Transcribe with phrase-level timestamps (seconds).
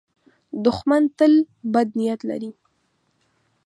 [0.65, 1.33] دښمن تل
[1.73, 2.51] بد نیت لري